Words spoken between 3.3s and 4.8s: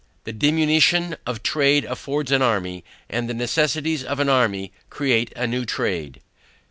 necessities of an army